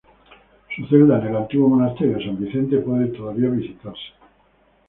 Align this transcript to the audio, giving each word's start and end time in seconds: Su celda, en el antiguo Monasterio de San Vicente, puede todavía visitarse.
Su 0.75 0.87
celda, 0.87 1.19
en 1.19 1.27
el 1.27 1.35
antiguo 1.35 1.69
Monasterio 1.69 2.17
de 2.17 2.25
San 2.25 2.39
Vicente, 2.43 2.77
puede 2.79 3.09
todavía 3.09 3.49
visitarse. 3.49 4.13